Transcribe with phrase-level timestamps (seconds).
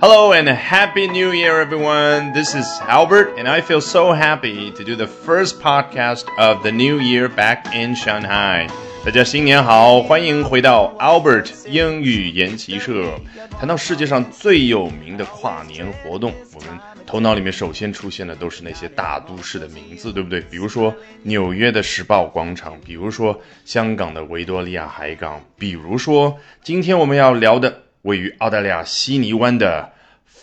[0.00, 2.32] Hello and happy new year, everyone.
[2.32, 6.70] This is Albert, and I feel so happy to do the first podcast of the
[6.70, 8.68] new year back in Shanghai.
[9.04, 13.18] 大家新年好，欢迎回到 Albert 英语研习社。
[13.58, 20.40] 谈到世界上最有名的跨年活动，我们头脑里面首先出现的都是那些大都市的名字，对不对？
[20.42, 20.94] 比如说
[21.24, 27.82] 纽约的时报广场，比如说香港的维多利亚海港，比如说今天我们要聊的。
[28.03, 29.91] 位于澳大利亚悉尼湾的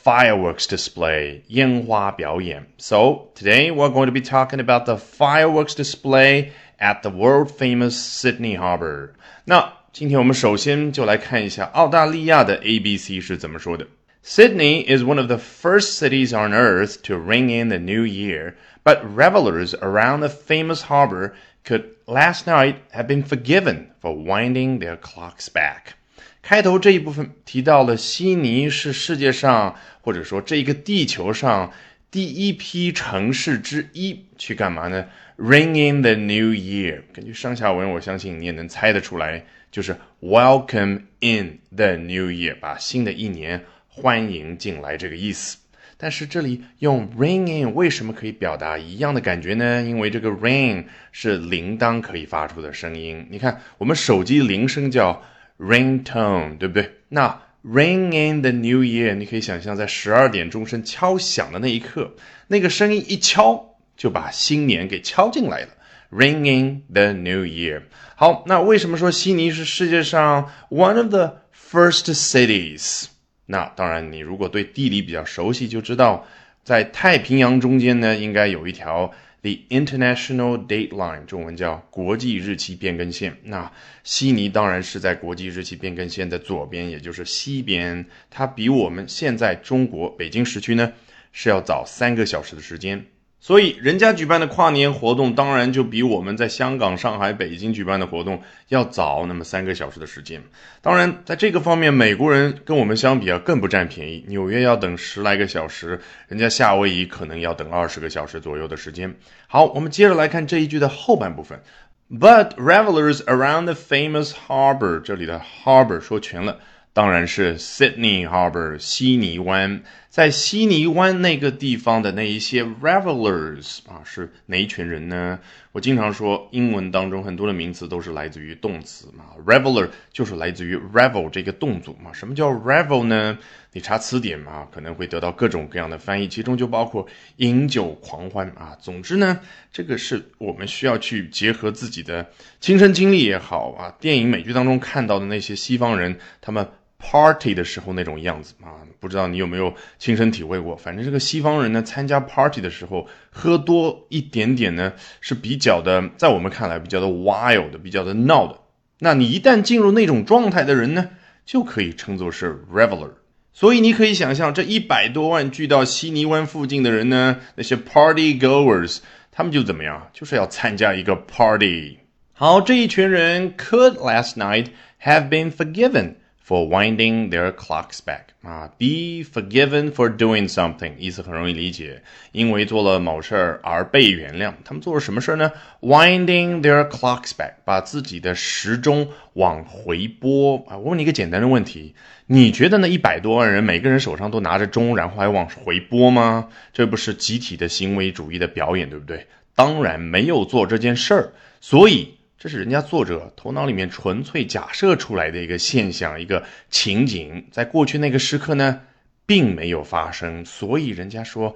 [0.02, 2.66] fireworks display 烟花表演。
[2.78, 8.58] So today we're going to be talking about the fireworks display at the world famous Sydney
[8.58, 9.10] Harbour。
[9.44, 13.86] 那今天我们首先就来看一下澳大利亚的 ABC 是怎么说的。
[14.22, 19.02] Sydney is one of the first cities on earth to ring in the new year, but
[19.02, 21.32] revelers around the famous harbor
[21.64, 25.94] could last night have been forgiven for winding their clocks back.
[26.41, 31.73] 开头这一部分提到了悉尼是世界上或者说这个地球上
[32.11, 35.05] 第一批城市之一，去干嘛呢
[35.37, 37.01] ？Ring in the new year。
[37.11, 45.57] 根据上下文，我相信你也能猜得出来，就是 Welcome in the new year，把新的一年欢迎进来这个意思。
[45.97, 49.81] 但是这里用 ring in 为什么可以表达一样的感觉呢？
[49.81, 53.25] 因为这个 ring 是铃铛可以发出的声音。
[53.29, 55.21] 你看，我们手机铃声叫。
[55.57, 56.91] ringtone，对不对？
[57.09, 62.15] 那 ring in the new year，你可以想象在十二点钟声敲响的那一刻，
[62.47, 65.69] 那个声音一敲就把新年给敲进来了。
[66.11, 67.81] ring in the new year。
[68.15, 73.05] 好，那为什么说悉尼是世界上 one of the first cities？
[73.45, 76.25] 那当然，你如果对地理比较熟悉，就知道
[76.63, 79.11] 在太平洋中间呢，应该有一条。
[79.45, 83.37] The international date line，中文叫国际日期变更线。
[83.43, 83.71] 那
[84.03, 88.03] 悉尼当然是在国际日期变更线的左边，也就是西边。
[88.31, 90.91] 它比我们现在中国北京时区呢
[91.31, 93.05] 是要早三个小时的时间。
[93.45, 100.41] 所以，人家举办的跨年活动，当然就比我们在香港、上海、北京举办的活动要早那么三个小时的时间。
[100.81, 104.25] 当然，在这个方面，美国人跟我们相比啊，更不占便宜。
[104.29, 109.13] 纽约要等十来个小时，人家夏威夷可能要等二十个小时左右的时间。
[109.45, 111.61] 好，我们接着来看这一句的后半部分。
[112.09, 116.57] But revelers around the famous harbor，这里的 harbor 说全了。
[116.93, 119.83] 当然是 Sydney Harbor 悉尼湾，
[120.15, 125.37] 在悉尼湾那个地方的那一些 revelers 啊，是哪一群人呢？
[125.73, 132.13] 我经常说，英文当中很多的名词都是来自于动词嘛，reveler 就是来自于 revel 这个动组嘛。
[132.13, 133.37] 什么叫 revel 呢？
[133.73, 137.05] 你查词典嘛，可能会得到各种各样的翻译，其中就包括
[137.35, 138.77] 饮酒狂欢啊。
[138.79, 139.41] 总之呢，
[139.73, 142.25] 这个是我们需要去结合自己的
[142.61, 146.65] 亲身经历也好啊，电影美剧当中看到的那些西方人，他们。
[147.07, 150.75] Party 的时候那种样子啊，不知道你有没有亲身体会过？
[150.75, 158.59] 反正这个西方人呢，参加 Party 的时候喝多一点点呢，是比较的，在我们看来比较的 wild 的，比较的闹的。
[158.99, 161.09] 那你一旦进入那种状态的人呢，
[161.45, 163.11] 就可以称作是 reveler。
[163.53, 168.97] 所以你可以想象，这一百多万聚到悉尼湾附近的人呢，那些 Party goers，
[169.31, 170.09] 他们就怎么样？
[170.11, 171.99] 就是要参加一个 Party。
[172.33, 174.67] 好，这一群人 could last night
[175.01, 176.15] have been forgiven。
[176.47, 184.53] For winding their clocks back 啊，be forgiven for doing something，意思很容易理解，因为做了某事儿而被原谅。
[184.63, 185.51] 他们做了什么事儿呢
[185.81, 190.77] ？Winding their clocks back，把自己的时钟往回拨啊。
[190.77, 191.95] 我问你一个简单的问题，
[192.27, 196.49] 你觉得那一百多万人每个人手上都拿着钟，然后还往回拨吗？
[196.71, 199.25] 这不是集体的行为主义的表演，对不对？
[199.55, 202.19] 当然没有做这件事儿，所以。
[202.37, 208.81] 这是人家作者头脑里面纯粹假设出来的一个现象，一个情景，在过去那个时刻呢，
[209.25, 211.55] 并没有发生，所以人家说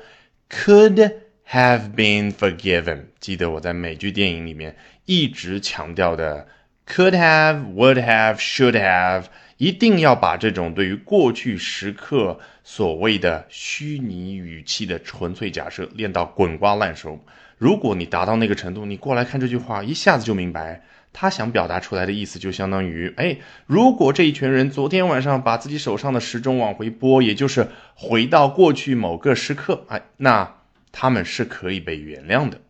[0.49, 1.13] could
[1.47, 3.07] have been forgiven。
[3.19, 6.47] 记得我在美剧电影里面一直强调的
[6.87, 9.25] could have、would have、should have，
[9.57, 17.23] 一定要把这种对于过去时刻所谓的虚拟语气的纯粹假设练到滚瓜烂熟。
[17.59, 20.81] 如果你达到那个程度，你过来看这句话，一下子就明白
[21.13, 30.55] 他想表达出来的意思，就相当于：哎，如果这一群人昨天晚上把自己手上的时钟往回拨，也就是回到过去某个时刻，哎，那
[30.91, 32.61] 他们是可以被原谅的。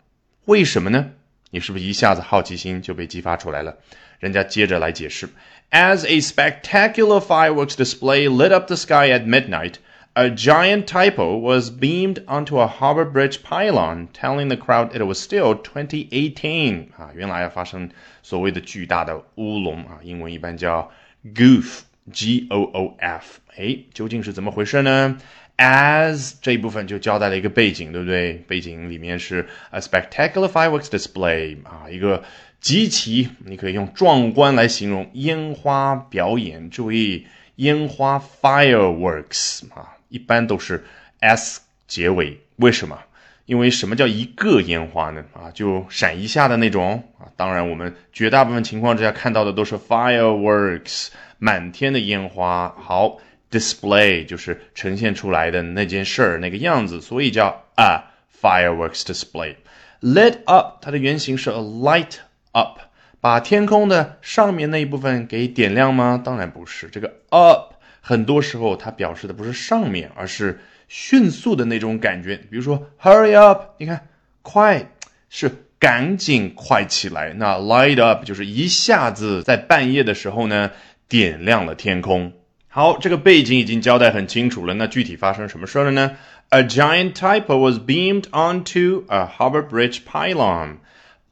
[0.45, 1.11] 为什么呢？
[1.51, 3.77] 你是不是一下子好奇心就被激发出来了？
[4.19, 5.29] 人家接着来解释
[5.71, 9.75] ：As a spectacular fireworks display lit up the sky at midnight.
[10.14, 15.18] A giant typo was beamed onto a harbor bridge pylon, telling the crowd it was
[15.18, 16.88] still 2018.
[16.96, 17.90] 啊，原来要发生
[18.22, 20.90] 所谓的巨大的乌龙啊，英文一般叫
[21.34, 21.82] goof。
[22.12, 23.38] G O O F。
[23.56, 25.16] 哎，究竟是怎么回事呢？
[25.56, 28.34] As 这一部分就交代了一个背景，对不对？
[28.46, 32.22] 背景里面是 a spectacular fireworks display 啊，一个
[32.60, 36.68] 极其你可以用壮观来形容烟花表演。
[36.68, 37.26] 注意，
[37.56, 40.83] 烟花 fireworks 啊， 一般都是
[41.19, 42.99] s 结尾，为什么？
[43.45, 45.25] 因为什么叫一个烟花呢？
[45.33, 47.25] 啊，就闪一下的那种啊。
[47.35, 51.07] 当然，我们绝大部分情况之下看到的都是 fireworks，
[51.39, 52.75] 满天的烟花。
[52.77, 53.17] 好
[53.49, 58.03] ，display 就是呈现出来的那件事儿那个样子，所以叫 a
[58.39, 59.55] fireworks display。
[60.01, 62.17] lit up 它的原型是 a light
[62.51, 62.79] up，
[63.19, 66.21] 把天空的上面那一部分给点亮吗？
[66.23, 70.59] 当然不是，这个 up 很多时候它表示的不是上面，而是。
[70.91, 74.07] 迅速的那种感觉，比如说 hurry up，你看，
[74.41, 74.89] 快
[75.29, 77.31] 是赶紧快起来。
[77.33, 80.71] 那 light up 就是一下子在半夜的时候呢，
[81.07, 82.33] 点亮了天空。
[82.69, 84.73] 好，这个背景已经交代很清楚了。
[84.73, 86.17] 那具体发生什么事儿了呢
[86.49, 90.77] ？A giant typo was beamed onto a harbor Bridge pylon。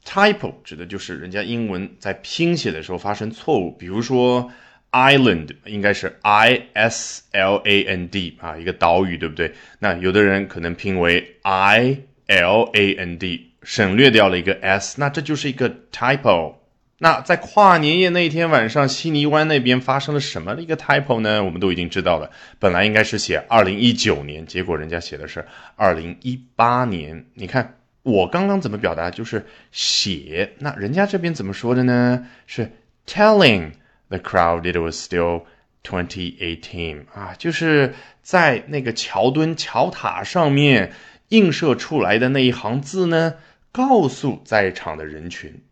[0.06, 4.52] typo 指的就是人家英文在拼写的时候发生错误，比如说。
[4.98, 9.54] Island 应该是 I S L A N D 啊，一个岛屿，对不对？
[9.78, 16.56] 那有的人可能拼为 I L A N D，省略掉了一个 S，那这就是一个 typo。
[16.98, 21.44] 那在跨年夜那天晚上，悉尼湾那边发生了什么的一个 typo 呢？
[21.44, 25.46] 我们都已经知道了，本来应该是写二零一九年，结果人家写的是
[25.76, 27.24] 二零一八年。
[27.36, 29.12] 你看我刚刚怎么表达？
[29.12, 32.26] 就是写，那人家这边怎么说的呢？
[32.48, 32.72] 是
[33.06, 33.74] telling。
[34.09, 35.45] The crowd it was still
[35.85, 40.93] 2018啊，就是在那个桥墩桥塔上面
[41.29, 43.35] 映射出来的那一行字呢，
[43.73, 45.63] 告诉在场的人群。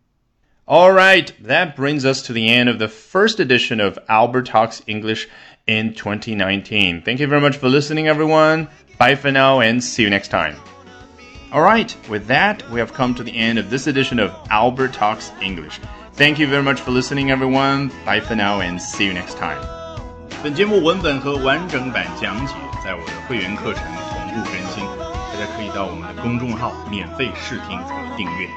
[0.65, 4.81] All right, that brings us to the end of the first edition of Albert Talks
[4.85, 5.27] English
[5.65, 7.01] in 2019.
[7.03, 8.67] Thank you very much for listening, everyone.
[8.97, 10.55] Bye for now and see you next time.
[11.51, 14.93] All right, with that, we have come to the end of this edition of Albert
[14.93, 15.79] Talks English.
[16.16, 17.90] Thank you very much for listening, everyone.
[18.06, 19.60] Bye for now and see you next time.
[20.42, 28.48] 本节目文本和完整版讲解在我的会员课程同步更新，大家可以到我们的公众号免费试听和订阅。